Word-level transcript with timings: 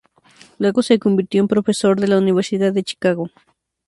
Luego 0.57 0.81
se 0.81 0.97
convirtió 0.97 1.41
en 1.43 1.47
profesor 1.47 1.99
de 2.01 2.07
la 2.07 2.17
Universidad 2.17 2.73
de 2.73 2.81
Chicago. 2.81 3.29